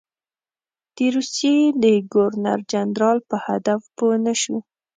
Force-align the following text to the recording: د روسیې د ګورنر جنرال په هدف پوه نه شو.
د 0.95 0.97
روسیې 1.15 1.55
د 1.83 1.85
ګورنر 2.13 2.59
جنرال 2.71 3.17
په 3.29 3.35
هدف 3.45 3.81
پوه 3.97 4.15
نه 4.25 4.33
شو. 4.41 4.57